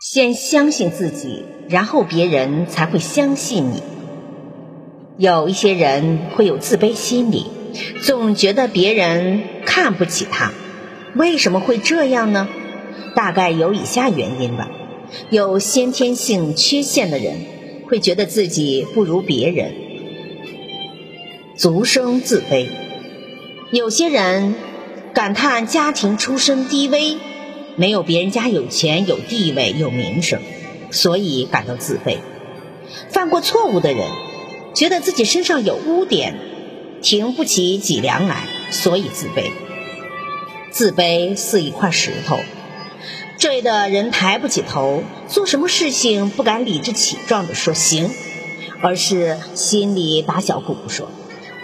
[0.00, 3.82] 先相信自己，然后别人才会相信你。
[5.18, 7.46] 有一些人会有自卑心理，
[8.02, 10.52] 总觉得别人看不起他。
[11.14, 12.48] 为什么会这样呢？
[13.14, 14.68] 大概有以下原因吧。
[15.30, 17.34] 有先天性缺陷的人
[17.88, 19.72] 会觉得自己不如别人，
[21.56, 22.68] 足生自卑。
[23.72, 24.54] 有些人
[25.14, 27.16] 感叹家庭出身低微，
[27.76, 30.40] 没有别人家有钱、有地位、有名声，
[30.90, 32.18] 所以感到自卑。
[33.10, 34.08] 犯过错误的人
[34.74, 36.38] 觉得自己身上有污点，
[37.02, 39.50] 挺不起脊梁来，所以自卑。
[40.70, 42.40] 自卑似一块石头。
[43.38, 48.10] 坠的人抬不起头，做什么事情不敢理直气壮地说行，
[48.80, 51.10] 而是心里打小鼓说：“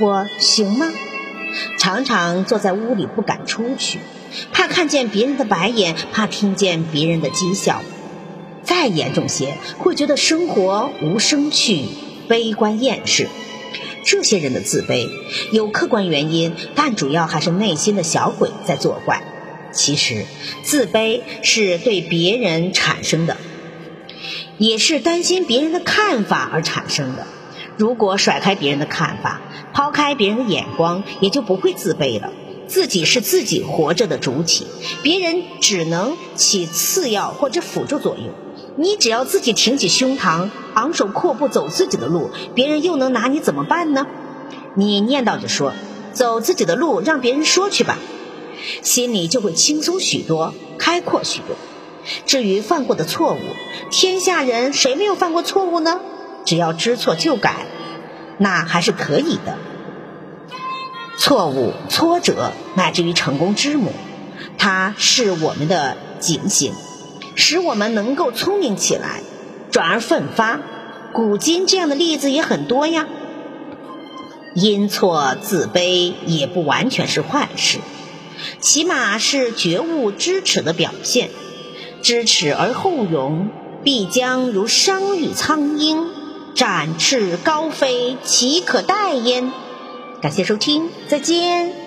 [0.00, 0.86] 我行吗？”
[1.78, 3.98] 常常坐在屋里不敢出去，
[4.52, 7.82] 怕看见别人的白眼，怕听见别人的讥笑。
[8.62, 11.86] 再严重些，会觉得生活无生趣，
[12.28, 13.28] 悲观厌世。
[14.04, 15.08] 这些人的自卑
[15.52, 19.22] 有客观原因，但主要还是内心的小鬼在作怪。
[19.72, 20.24] 其实，
[20.62, 23.36] 自卑是对别人产生的，
[24.56, 27.26] 也是担心别人的看法而产生的。
[27.76, 29.40] 如果甩开别人的看法，
[29.72, 32.32] 抛开别人的眼光，也就不会自卑了。
[32.68, 34.66] 自己是自己活着的主体，
[35.02, 38.28] 别人只能起次要或者辅助作用。
[38.76, 44.06] 你只要自己挺起胸膛，昂首阔步走自己的路，别人又能拿你怎么办呢？
[44.76, 45.72] 你念叨着说
[46.12, 47.98] ：“走自己的路，让别人说去吧。”
[48.82, 51.56] 心里就会轻松许多，开阔许多。
[52.26, 53.38] 至于犯过的错误，
[53.90, 56.00] 天下人谁没有犯过错误呢？
[56.44, 57.66] 只要知错就改，
[58.38, 59.58] 那还是可以的。
[61.18, 63.92] 错误、挫折，乃至于成功之母，
[64.56, 66.72] 它是我们的警醒，
[67.34, 69.20] 使我们能够聪明起来，
[69.72, 70.60] 转而奋发。
[71.12, 73.08] 古今这样的例子也很多呀。
[74.54, 77.78] 因错自卑，也不完全是坏事。
[78.60, 81.30] 起码是觉悟知耻的表现，
[82.00, 83.50] 知耻而后勇，
[83.82, 86.06] 必将如商羽苍鹰，
[86.54, 89.50] 展翅高飞，岂可待焉？
[90.20, 91.77] 感谢收听，再见。